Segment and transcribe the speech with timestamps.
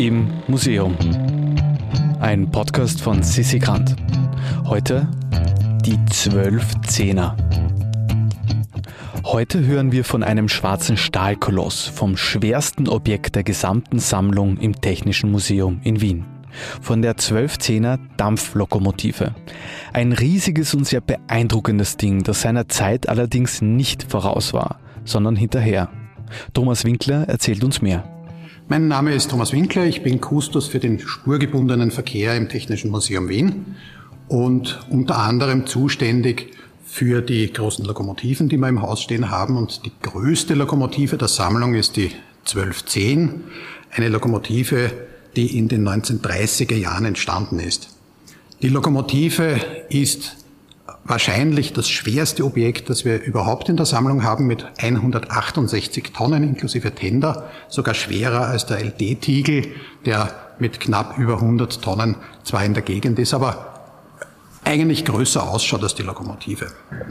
[0.00, 0.96] im Museum.
[2.20, 3.94] Ein Podcast von Sissi Grant.
[4.64, 5.06] Heute
[5.84, 7.36] die zwölf Zehner.
[9.24, 15.30] Heute hören wir von einem schwarzen Stahlkoloss, vom schwersten Objekt der gesamten Sammlung im Technischen
[15.30, 16.24] Museum in Wien.
[16.80, 19.34] Von der 1210er Dampflokomotive.
[19.92, 25.90] Ein riesiges und sehr beeindruckendes Ding, das seiner Zeit allerdings nicht voraus war, sondern hinterher.
[26.54, 28.19] Thomas Winkler erzählt uns mehr.
[28.70, 33.28] Mein Name ist Thomas Winkler, ich bin Kustos für den spurgebundenen Verkehr im Technischen Museum
[33.28, 33.74] Wien
[34.28, 36.52] und unter anderem zuständig
[36.84, 39.56] für die großen Lokomotiven, die wir im Haus stehen haben.
[39.56, 42.12] Und die größte Lokomotive der Sammlung ist die
[42.46, 43.42] 1210,
[43.90, 44.92] eine Lokomotive,
[45.34, 47.88] die in den 1930er Jahren entstanden ist.
[48.62, 50.36] Die Lokomotive ist
[51.04, 56.94] wahrscheinlich das schwerste Objekt, das wir überhaupt in der Sammlung haben, mit 168 Tonnen inklusive
[56.94, 59.68] Tender, sogar schwerer als der LD-Tiegel,
[60.04, 63.66] der mit knapp über 100 Tonnen zwar in der Gegend ist, aber
[64.64, 66.66] eigentlich größer ausschaut als die Lokomotive.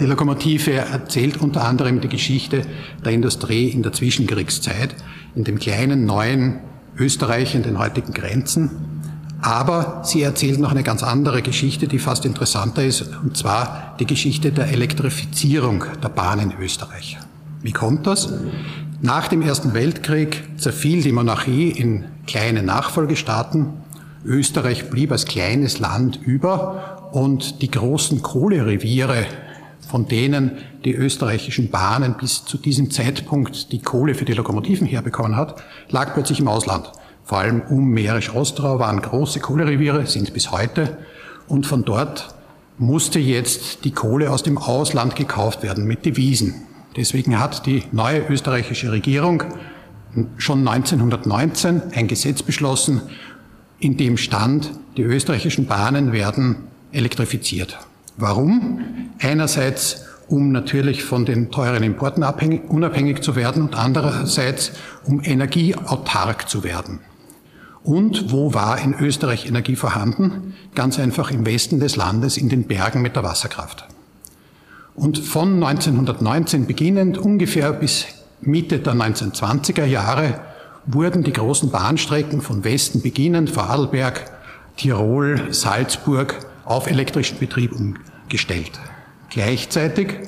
[0.00, 2.62] Die Lokomotive erzählt unter anderem die Geschichte
[3.04, 4.94] der Industrie in der Zwischenkriegszeit,
[5.34, 6.60] in dem kleinen neuen
[6.96, 8.91] Österreich in den heutigen Grenzen,
[9.42, 14.06] aber sie erzählt noch eine ganz andere Geschichte, die fast interessanter ist, und zwar die
[14.06, 17.18] Geschichte der Elektrifizierung der Bahn in Österreich.
[17.60, 18.32] Wie kommt das?
[19.00, 23.70] Nach dem Ersten Weltkrieg zerfiel die Monarchie in kleine Nachfolgestaaten.
[24.24, 29.26] Österreich blieb als kleines Land über und die großen Kohlereviere,
[29.88, 30.52] von denen
[30.84, 36.14] die österreichischen Bahnen bis zu diesem Zeitpunkt die Kohle für die Lokomotiven herbekommen hat, lag
[36.14, 36.92] plötzlich im Ausland
[37.32, 40.98] vor allem um Mährisch-Ostrau waren große Kohlereviere, sind bis heute.
[41.48, 42.34] Und von dort
[42.76, 46.66] musste jetzt die Kohle aus dem Ausland gekauft werden mit Devisen.
[46.94, 49.44] Deswegen hat die neue österreichische Regierung
[50.36, 53.00] schon 1919 ein Gesetz beschlossen,
[53.78, 56.56] in dem stand, die österreichischen Bahnen werden
[56.92, 57.78] elektrifiziert.
[58.18, 58.82] Warum?
[59.20, 64.72] Einerseits, um natürlich von den teuren Importen abhängig, unabhängig zu werden und andererseits,
[65.04, 67.00] um energieautark zu werden.
[67.84, 70.54] Und wo war in Österreich Energie vorhanden?
[70.74, 73.86] Ganz einfach im Westen des Landes, in den Bergen mit der Wasserkraft.
[74.94, 78.06] Und von 1919 beginnend ungefähr bis
[78.40, 80.40] Mitte der 1920er Jahre
[80.86, 84.30] wurden die großen Bahnstrecken von Westen beginnend, Vorarlberg,
[84.76, 88.72] Tirol, Salzburg auf elektrischen Betrieb umgestellt.
[89.30, 90.18] Gleichzeitig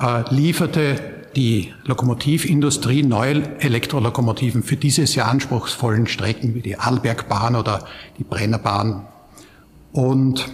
[0.00, 0.96] äh, lieferte
[1.36, 7.86] die Lokomotivindustrie neue Elektrolokomotiven für diese sehr anspruchsvollen Strecken wie die Arlbergbahn oder
[8.18, 9.06] die Brennerbahn.
[9.92, 10.48] Und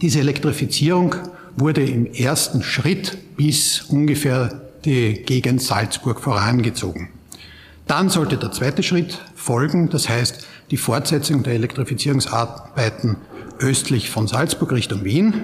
[0.00, 1.14] diese Elektrifizierung
[1.56, 7.08] wurde im ersten Schritt bis ungefähr die Gegend Salzburg vorangezogen.
[7.86, 13.16] Dann sollte der zweite Schritt folgen, das heißt die Fortsetzung der Elektrifizierungsarbeiten
[13.58, 15.34] östlich von Salzburg Richtung Wien.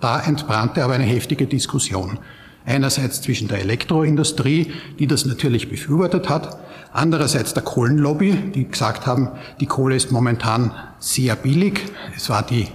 [0.00, 2.18] Da entbrannte aber eine heftige Diskussion.
[2.66, 6.58] Einerseits zwischen der Elektroindustrie, die das natürlich befürwortet hat,
[6.92, 9.28] andererseits der Kohlenlobby, die gesagt haben,
[9.60, 11.80] die Kohle ist momentan sehr billig.
[12.16, 12.68] Es war die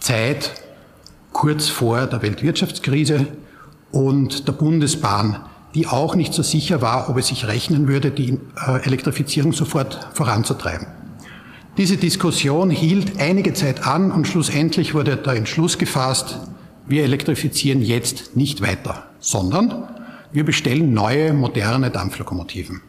[0.00, 0.50] Zeit
[1.32, 3.28] kurz vor der Weltwirtschaftskrise
[3.92, 8.38] und der Bundesbahn, die auch nicht so sicher war, ob es sich rechnen würde, die
[8.66, 10.88] äh, Elektrifizierung sofort voranzutreiben.
[11.76, 16.38] Diese Diskussion hielt einige Zeit an und schlussendlich wurde der Entschluss gefasst,
[16.86, 19.88] wir elektrifizieren jetzt nicht weiter, sondern
[20.32, 22.80] wir bestellen neue, moderne Dampflokomotiven.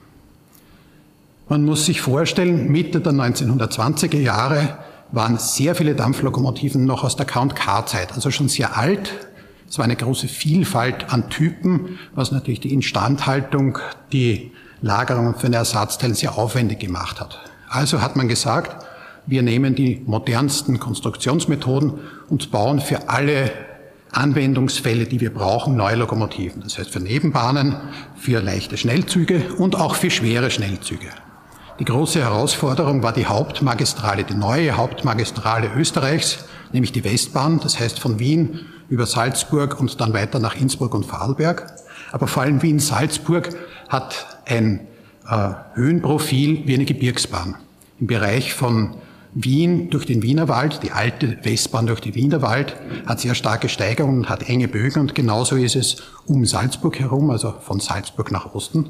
[1.49, 4.77] Man muss sich vorstellen, Mitte der 1920er Jahre
[5.11, 9.11] waren sehr viele Dampflokomotiven noch aus der Count-Car-Zeit, also schon sehr alt.
[9.69, 13.79] Es war eine große Vielfalt an Typen, was natürlich die Instandhaltung,
[14.13, 17.39] die Lagerung für den Ersatzteil sehr aufwendig gemacht hat.
[17.69, 18.85] Also hat man gesagt,
[19.27, 21.99] wir nehmen die modernsten Konstruktionsmethoden
[22.29, 23.51] und bauen für alle
[24.11, 26.61] Anwendungsfälle, die wir brauchen, neue Lokomotiven.
[26.61, 27.77] Das heißt für Nebenbahnen,
[28.15, 31.07] für leichte Schnellzüge und auch für schwere Schnellzüge.
[31.79, 37.99] Die große Herausforderung war die Hauptmagistrale, die neue Hauptmagistrale Österreichs, nämlich die Westbahn, das heißt
[37.99, 41.73] von Wien über Salzburg und dann weiter nach Innsbruck und Vorarlberg.
[42.11, 43.49] Aber vor allem Wien-Salzburg
[43.87, 44.81] hat ein
[45.27, 47.55] äh, Höhenprofil wie eine Gebirgsbahn.
[47.99, 48.95] Im Bereich von
[49.33, 52.75] Wien durch den Wienerwald, die alte Westbahn durch den Wienerwald,
[53.05, 57.53] hat sehr starke Steigerungen, hat enge Bögen und genauso ist es um Salzburg herum, also
[57.61, 58.89] von Salzburg nach Osten.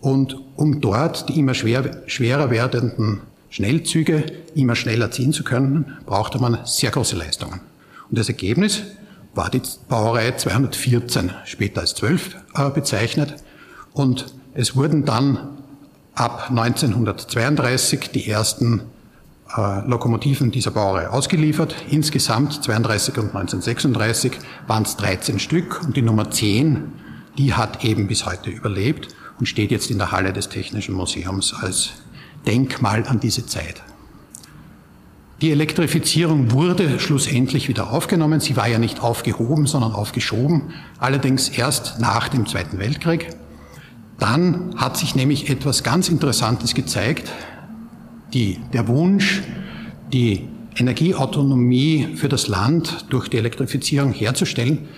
[0.00, 4.24] Und um dort die immer schwer, schwerer werdenden Schnellzüge
[4.54, 7.60] immer schneller ziehen zu können, brauchte man sehr große Leistungen.
[8.10, 8.82] Und das Ergebnis
[9.34, 13.34] war die Bauerei 214, später als 12 äh, bezeichnet.
[13.92, 15.58] Und es wurden dann
[16.14, 18.82] ab 1932 die ersten
[19.86, 21.76] Lokomotiven dieser Baureihe ausgeliefert.
[21.90, 24.32] Insgesamt 32 und 1936
[24.66, 26.92] waren es 13 Stück und die Nummer 10,
[27.38, 29.08] die hat eben bis heute überlebt
[29.38, 31.92] und steht jetzt in der Halle des Technischen Museums als
[32.46, 33.82] Denkmal an diese Zeit.
[35.40, 38.40] Die Elektrifizierung wurde schlussendlich wieder aufgenommen.
[38.40, 43.30] Sie war ja nicht aufgehoben, sondern aufgeschoben, allerdings erst nach dem Zweiten Weltkrieg.
[44.18, 47.30] Dann hat sich nämlich etwas ganz Interessantes gezeigt.
[48.34, 49.42] Die, der Wunsch,
[50.12, 54.88] die Energieautonomie für das Land durch die Elektrifizierung herzustellen,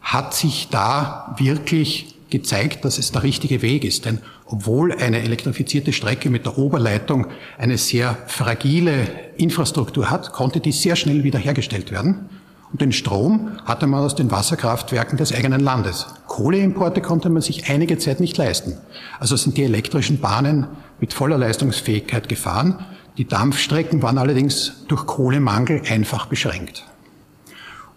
[0.00, 4.06] hat sich da wirklich gezeigt, dass es der richtige Weg ist.
[4.06, 7.26] Denn obwohl eine elektrifizierte Strecke mit der Oberleitung
[7.58, 9.06] eine sehr fragile
[9.36, 12.28] Infrastruktur hat, konnte die sehr schnell wiederhergestellt werden.
[12.72, 16.06] Und den Strom hatte man aus den Wasserkraftwerken des eigenen Landes.
[16.28, 18.78] Kohleimporte konnte man sich einige Zeit nicht leisten.
[19.18, 20.68] Also sind die elektrischen Bahnen
[21.00, 22.84] mit voller Leistungsfähigkeit gefahren.
[23.16, 26.84] Die Dampfstrecken waren allerdings durch Kohlemangel einfach beschränkt.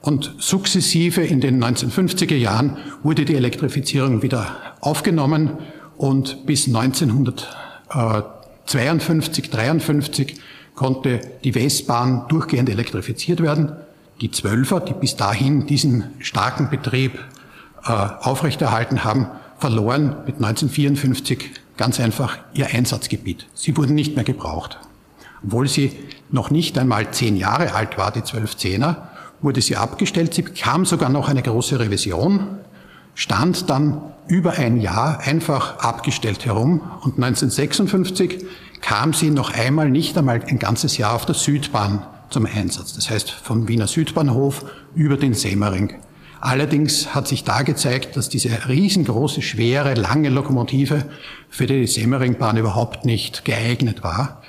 [0.02, 5.52] Und sukzessive in den 1950er Jahren wurde die Elektrifizierung wieder aufgenommen
[5.96, 10.36] und bis 1952, 53
[10.76, 13.72] konnte die Westbahn durchgehend elektrifiziert werden.
[14.20, 17.18] Die Zwölfer, die bis dahin diesen starken Betrieb
[17.86, 19.28] äh, aufrechterhalten haben,
[19.58, 23.48] verloren mit 1954 ganz einfach ihr Einsatzgebiet.
[23.54, 24.80] Sie wurden nicht mehr gebraucht.
[25.44, 25.92] Obwohl sie
[26.30, 29.10] noch nicht einmal zehn Jahre alt war, die Zwölfzehner,
[29.42, 30.34] wurde sie abgestellt.
[30.34, 32.60] Sie bekam sogar noch eine große Revision,
[33.14, 38.46] stand dann über ein Jahr einfach abgestellt herum und 1956
[38.82, 42.94] kam sie noch einmal nicht einmal ein ganzes Jahr auf der Südbahn zum Einsatz.
[42.94, 44.66] Das heißt vom Wiener Südbahnhof
[44.96, 45.96] über den Semmering.
[46.46, 51.06] Allerdings hat sich da gezeigt, dass diese riesengroße, schwere, lange Lokomotive
[51.50, 54.42] für die Semmeringbahn überhaupt nicht geeignet war.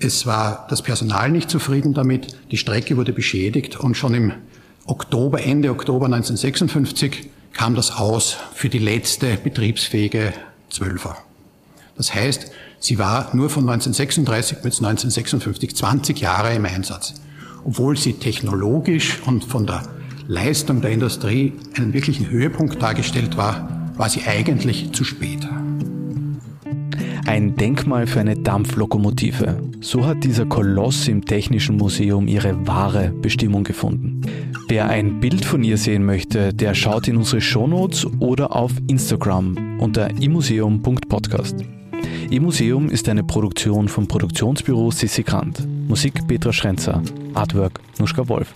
[0.00, 4.32] Es war das Personal nicht zufrieden damit, die Strecke wurde beschädigt und schon im
[4.84, 10.32] Oktober, Ende Oktober 1956 kam das aus für die letzte betriebsfähige
[10.70, 11.18] Zwölfer.
[11.96, 12.50] Das heißt,
[12.80, 17.14] sie war nur von 1936 bis 1956 20 Jahre im Einsatz,
[17.64, 19.84] obwohl sie technologisch und von der
[20.30, 25.38] Leistung der Industrie einen wirklichen Höhepunkt dargestellt war, war sie eigentlich zu spät.
[27.24, 29.58] Ein Denkmal für eine Dampflokomotive.
[29.80, 34.20] So hat dieser Koloss im Technischen Museum ihre wahre Bestimmung gefunden.
[34.68, 39.78] Wer ein Bild von ihr sehen möchte, der schaut in unsere Shownotes oder auf Instagram
[39.80, 41.56] unter imuseum.podcast.
[42.30, 45.66] iMuseum ist eine Produktion vom Produktionsbüro Sissi Grant.
[45.88, 47.02] Musik Petra Schrenzer.
[47.32, 48.52] Artwork Nuschka Wolf.